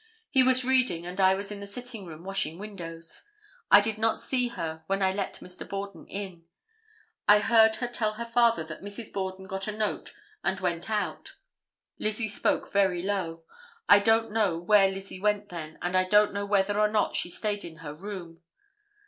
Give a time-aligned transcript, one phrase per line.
[0.31, 3.21] He was reading and I was in the sitting room washing windows.
[3.69, 5.69] I did not see her when I let Mr.
[5.69, 6.45] Borden in.
[7.27, 9.13] I heard her tell her father that Mrs.
[9.13, 11.35] Borden got a note and went out.
[11.99, 13.43] Lizzie spoke very low.
[13.87, 17.29] I don't know where Lizzie went then, and I don't know whether or not she
[17.29, 18.41] stayed in her room.